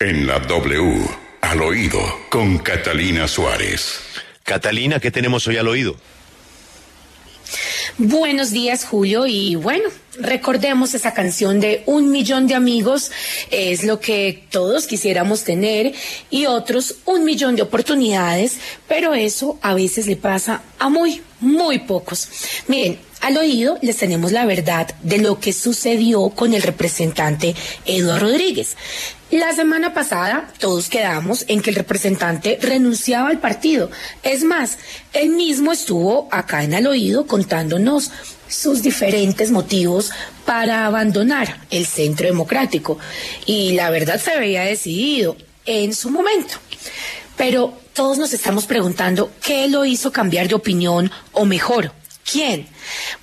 En 0.00 0.28
la 0.28 0.38
W, 0.38 1.08
al 1.40 1.60
oído, 1.60 1.98
con 2.30 2.58
Catalina 2.58 3.26
Suárez. 3.26 3.98
Catalina, 4.44 5.00
¿qué 5.00 5.10
tenemos 5.10 5.44
hoy 5.48 5.56
al 5.56 5.66
oído? 5.66 5.96
Buenos 7.96 8.52
días, 8.52 8.84
Julio. 8.84 9.26
Y 9.26 9.56
bueno, 9.56 9.88
recordemos 10.20 10.94
esa 10.94 11.14
canción 11.14 11.58
de 11.58 11.82
Un 11.86 12.12
millón 12.12 12.46
de 12.46 12.54
amigos. 12.54 13.10
Es 13.50 13.82
lo 13.82 13.98
que 13.98 14.44
todos 14.52 14.86
quisiéramos 14.86 15.42
tener 15.42 15.92
y 16.30 16.46
otros 16.46 16.98
un 17.04 17.24
millón 17.24 17.56
de 17.56 17.62
oportunidades, 17.62 18.58
pero 18.86 19.14
eso 19.14 19.58
a 19.62 19.74
veces 19.74 20.06
le 20.06 20.14
pasa 20.14 20.62
a 20.78 20.88
muy, 20.90 21.22
muy 21.40 21.80
pocos. 21.80 22.28
Miren, 22.68 23.00
al 23.20 23.36
oído 23.36 23.78
les 23.82 23.96
tenemos 23.96 24.32
la 24.32 24.46
verdad 24.46 24.88
de 25.02 25.18
lo 25.18 25.40
que 25.40 25.52
sucedió 25.52 26.30
con 26.30 26.54
el 26.54 26.62
representante 26.62 27.54
Eduardo 27.84 28.26
Rodríguez. 28.28 28.76
La 29.30 29.52
semana 29.52 29.92
pasada 29.92 30.48
todos 30.58 30.88
quedamos 30.88 31.44
en 31.48 31.60
que 31.60 31.70
el 31.70 31.76
representante 31.76 32.58
renunciaba 32.62 33.28
al 33.28 33.40
partido. 33.40 33.90
Es 34.22 34.42
más, 34.42 34.78
él 35.12 35.30
mismo 35.30 35.72
estuvo 35.72 36.28
acá 36.30 36.64
en 36.64 36.74
al 36.74 36.86
oído 36.86 37.26
contándonos 37.26 38.10
sus 38.48 38.82
diferentes 38.82 39.50
motivos 39.50 40.10
para 40.46 40.86
abandonar 40.86 41.60
el 41.70 41.84
centro 41.84 42.26
democrático. 42.26 42.98
Y 43.44 43.72
la 43.72 43.90
verdad 43.90 44.18
se 44.18 44.32
había 44.32 44.62
decidido 44.62 45.36
en 45.66 45.94
su 45.94 46.10
momento. 46.10 46.54
Pero 47.36 47.74
todos 47.92 48.16
nos 48.16 48.32
estamos 48.32 48.66
preguntando 48.66 49.30
qué 49.44 49.68
lo 49.68 49.84
hizo 49.84 50.10
cambiar 50.10 50.48
de 50.48 50.54
opinión 50.54 51.10
o 51.32 51.44
mejor, 51.44 51.92
¿Quién? 52.30 52.66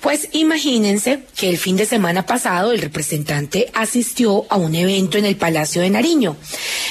Pues 0.00 0.28
imagínense 0.32 1.24
que 1.36 1.50
el 1.50 1.58
fin 1.58 1.76
de 1.76 1.84
semana 1.84 2.24
pasado 2.24 2.72
el 2.72 2.80
representante 2.80 3.70
asistió 3.74 4.46
a 4.48 4.56
un 4.56 4.74
evento 4.74 5.18
en 5.18 5.26
el 5.26 5.36
Palacio 5.36 5.82
de 5.82 5.90
Nariño. 5.90 6.36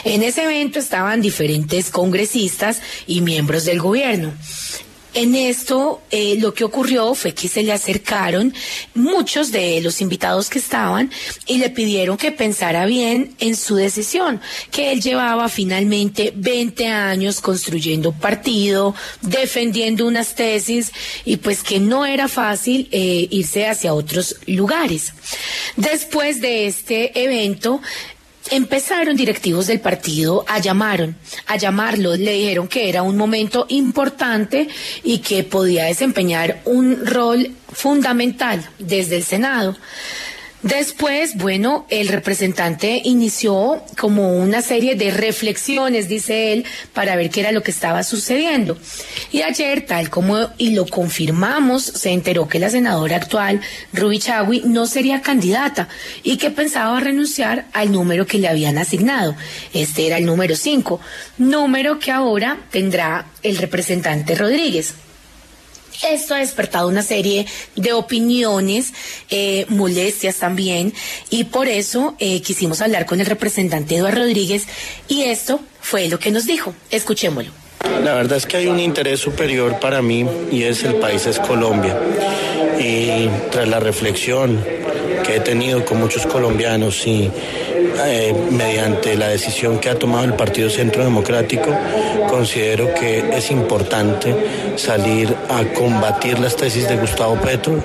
En 0.04 0.22
ese 0.22 0.44
evento 0.44 0.78
estaban 0.78 1.22
diferentes 1.22 1.90
congresistas 1.90 2.82
y 3.08 3.22
miembros 3.22 3.66
del 3.66 3.80
gobierno. 3.80 4.32
En 5.14 5.36
esto 5.36 6.02
eh, 6.10 6.38
lo 6.40 6.54
que 6.54 6.64
ocurrió 6.64 7.14
fue 7.14 7.34
que 7.34 7.48
se 7.48 7.62
le 7.62 7.72
acercaron 7.72 8.54
muchos 8.96 9.52
de 9.52 9.80
los 9.82 10.02
invitados 10.02 10.50
que 10.50 10.58
estaban 10.58 11.12
y 11.46 11.58
le 11.60 11.70
pidieron 11.70 12.18
que 12.18 12.32
pensara 12.32 12.86
bien 12.86 13.36
en 13.40 13.56
su 13.56 13.76
decisión, 13.76 14.42
que 14.72 14.92
él 14.92 15.02
llevaba 15.02 15.50
finalmente 15.50 16.34
20 16.36 16.88
años 16.88 17.42
construyendo 17.42 18.12
partido, 18.12 18.96
defendiendo 19.22 20.08
unas 20.08 20.34
tesis 20.34 20.92
y 21.26 21.38
pues 21.38 21.62
que 21.62 21.80
no 21.80 22.06
era 22.06 22.28
fácil 22.28 22.88
eh, 22.92 23.28
irse 23.30 23.68
hacia 23.68 23.94
otros 23.94 24.38
lugares. 24.48 25.14
Después 25.76 26.42
de 26.42 26.66
este 26.66 27.24
evento, 27.24 27.82
empezaron 28.56 29.16
directivos 29.16 29.68
del 29.68 29.80
partido 29.80 30.46
a 30.48 30.60
llamaron, 30.60 31.16
a 31.48 31.58
llamarlo, 31.58 32.16
le 32.16 32.34
dijeron 32.34 32.68
que 32.68 32.88
era 32.88 33.02
un 33.02 33.18
momento 33.18 33.66
importante 33.70 34.68
y 35.04 35.20
que 35.20 35.44
podía 35.44 35.86
desempeñar 35.86 36.62
un 36.66 37.06
rol 37.06 37.52
fundamental 37.72 38.70
desde 38.78 39.18
el 39.18 39.24
Senado. 39.24 39.76
Después, 40.64 41.36
bueno, 41.36 41.86
el 41.90 42.08
representante 42.08 43.02
inició 43.04 43.84
como 44.00 44.38
una 44.38 44.62
serie 44.62 44.96
de 44.96 45.12
reflexiones, 45.12 46.08
dice 46.08 46.54
él, 46.54 46.66
para 46.94 47.18
ver 47.18 47.30
qué 47.30 47.42
era 47.42 47.52
lo 47.52 47.64
que 47.64 47.72
estaba 47.72 48.02
sucediendo. 48.04 48.78
Y 49.30 49.42
ayer, 49.42 49.86
tal 49.86 50.10
como 50.10 50.38
y 50.58 50.72
lo 50.72 50.86
confirmamos, 50.86 51.84
se 51.84 52.12
enteró 52.12 52.48
que 52.48 52.60
la 52.60 52.70
senadora 52.70 53.18
actual, 53.18 53.60
Ruby 53.92 54.20
Chagui, 54.20 54.62
no 54.64 54.86
sería 54.86 55.22
candidata 55.22 55.90
y 56.24 56.38
que 56.38 56.50
pensaba 56.50 56.98
renunciar 57.02 57.66
al 57.74 57.92
número 57.92 58.26
que 58.26 58.38
le 58.38 58.48
habían 58.48 58.78
asignado. 58.78 59.36
Este 59.74 60.08
era 60.08 60.18
el 60.18 60.26
número 60.26 60.56
5, 60.56 61.02
número 61.40 62.00
que 62.00 62.12
ahora 62.12 62.58
tendrá 62.72 63.26
el 63.44 63.58
representante 63.58 64.34
Rodríguez. 64.34 64.94
Esto 66.02 66.36
ha 66.36 66.40
despertado 66.40 66.88
una 66.88 67.04
serie 67.04 67.46
de 67.76 67.94
opiniones, 67.94 68.94
eh, 69.30 69.66
molestias 69.70 70.38
también, 70.38 70.94
y 71.30 71.46
por 71.46 71.68
eso 71.68 72.16
eh, 72.20 72.42
quisimos 72.42 72.82
hablar 72.82 73.06
con 73.06 73.20
el 73.20 73.26
representante 73.26 73.96
Eduardo 73.96 74.22
Rodríguez, 74.22 74.68
y 75.08 75.24
esto 75.24 75.60
fue 75.82 76.08
lo 76.08 76.20
que 76.20 76.32
nos 76.32 76.46
dijo. 76.46 76.74
Escuchémoslo. 76.90 77.63
La 78.04 78.16
verdad 78.16 78.38
es 78.38 78.46
que 78.46 78.58
hay 78.58 78.68
un 78.68 78.82
interés 78.82 79.22
superior 79.22 79.80
para 79.80 80.02
mí 80.02 80.28
y 80.52 80.64
es 80.64 80.84
el 80.84 80.96
país 80.96 81.26
es 81.26 81.40
Colombia. 81.40 81.98
Y 82.78 83.30
tras 83.50 83.68
la 83.68 83.80
reflexión 83.80 84.60
que 85.26 85.38
he 85.38 85.40
tenido 85.40 85.86
con 85.86 86.02
muchos 86.02 86.26
colombianos 86.26 87.08
y 87.08 87.32
eh, 88.06 88.36
mediante 88.52 89.16
la 89.16 89.30
decisión 89.30 89.80
que 89.80 89.90
ha 89.90 89.98
tomado 89.98 90.26
el 90.26 90.34
Partido 90.34 90.70
Centro 90.70 91.06
Democrático, 91.06 91.70
considero 92.30 92.94
que 92.94 93.38
es 93.38 93.52
importante 93.52 94.36
salir 94.76 95.34
a 95.50 95.64
combatir 95.74 96.40
las 96.40 96.58
tesis 96.58 96.90
de 96.90 96.98
Gustavo 96.98 97.38
Petro 97.38 97.82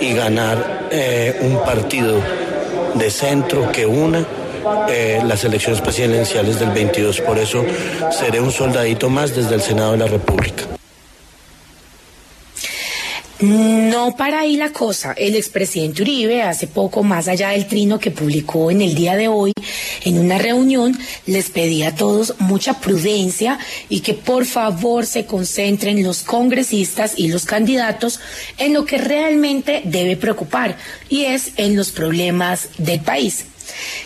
y 0.00 0.12
ganar 0.14 0.88
eh, 0.90 1.38
un 1.42 1.62
partido 1.62 2.16
de 2.94 3.08
centro 3.08 3.70
que 3.70 3.86
una 3.86 4.26
eh, 4.88 5.20
las 5.24 5.44
elecciones 5.44 5.80
presidenciales 5.80 6.60
del 6.60 6.70
22. 6.70 7.20
Por 7.20 7.38
eso 7.38 7.64
seré 8.10 8.40
un 8.40 8.52
soldadito 8.52 9.08
más 9.08 9.34
desde 9.34 9.54
el 9.54 9.62
Senado 9.62 9.92
de 9.92 9.98
la 9.98 10.06
República. 10.06 10.64
No 13.40 14.16
para 14.16 14.40
ahí 14.40 14.58
la 14.58 14.70
cosa. 14.70 15.14
El 15.16 15.34
expresidente 15.34 16.02
Uribe, 16.02 16.42
hace 16.42 16.66
poco, 16.66 17.02
más 17.02 17.26
allá 17.26 17.50
del 17.50 17.66
trino 17.66 17.98
que 17.98 18.10
publicó 18.10 18.70
en 18.70 18.82
el 18.82 18.94
día 18.94 19.16
de 19.16 19.28
hoy, 19.28 19.54
en 20.04 20.18
una 20.18 20.36
reunión, 20.36 20.98
les 21.24 21.48
pedía 21.48 21.88
a 21.88 21.94
todos 21.94 22.34
mucha 22.38 22.80
prudencia 22.80 23.58
y 23.88 24.00
que 24.00 24.12
por 24.12 24.44
favor 24.44 25.06
se 25.06 25.24
concentren 25.24 26.02
los 26.02 26.22
congresistas 26.22 27.14
y 27.16 27.28
los 27.28 27.46
candidatos 27.46 28.20
en 28.58 28.74
lo 28.74 28.84
que 28.84 28.98
realmente 28.98 29.80
debe 29.86 30.18
preocupar, 30.18 30.76
y 31.08 31.24
es 31.24 31.52
en 31.56 31.76
los 31.76 31.92
problemas 31.92 32.68
del 32.76 33.00
país. 33.00 33.46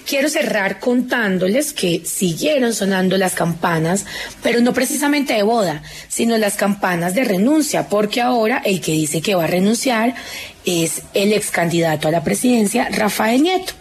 Quiero 0.06 0.28
cerrar 0.28 0.80
contándoles 0.80 1.72
que 1.72 2.02
siguieron 2.04 2.75
sonando 2.75 3.16
las 3.16 3.34
campanas, 3.34 4.04
pero 4.42 4.60
no 4.60 4.72
precisamente 4.72 5.34
de 5.34 5.42
boda, 5.42 5.82
sino 6.08 6.36
las 6.38 6.56
campanas 6.56 7.14
de 7.14 7.25
renuncia, 7.25 7.88
porque 7.88 8.20
ahora 8.20 8.62
el 8.64 8.80
que 8.80 8.92
dice 8.92 9.20
que 9.20 9.34
va 9.34 9.44
a 9.44 9.48
renunciar 9.48 10.14
es 10.64 11.02
el 11.12 11.32
ex 11.32 11.50
candidato 11.50 12.08
a 12.08 12.10
la 12.10 12.25
presidencia, 12.25 12.88
Rafael 12.91 13.42
Nieto. 13.42 13.75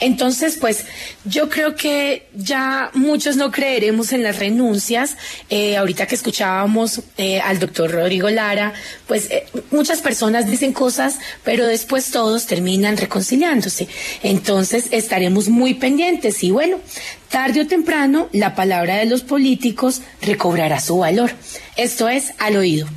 Entonces, 0.00 0.56
pues 0.60 0.84
yo 1.24 1.48
creo 1.48 1.74
que 1.74 2.28
ya 2.34 2.90
muchos 2.94 3.36
no 3.36 3.50
creeremos 3.50 4.12
en 4.12 4.22
las 4.22 4.38
renuncias. 4.38 5.16
Eh, 5.50 5.76
ahorita 5.76 6.06
que 6.06 6.14
escuchábamos 6.14 7.02
eh, 7.16 7.40
al 7.40 7.58
doctor 7.58 7.90
Rodrigo 7.90 8.30
Lara, 8.30 8.72
pues 9.06 9.30
eh, 9.30 9.46
muchas 9.70 10.00
personas 10.00 10.46
dicen 10.50 10.72
cosas, 10.72 11.18
pero 11.44 11.66
después 11.66 12.10
todos 12.10 12.46
terminan 12.46 12.96
reconciliándose. 12.96 13.88
Entonces 14.22 14.86
estaremos 14.90 15.48
muy 15.48 15.74
pendientes 15.74 16.42
y 16.42 16.50
bueno, 16.50 16.78
tarde 17.28 17.62
o 17.62 17.66
temprano 17.66 18.28
la 18.32 18.54
palabra 18.54 18.96
de 18.96 19.06
los 19.06 19.22
políticos 19.22 20.02
recobrará 20.22 20.80
su 20.80 20.98
valor. 20.98 21.30
Esto 21.76 22.08
es 22.08 22.32
al 22.38 22.56
oído. 22.56 22.88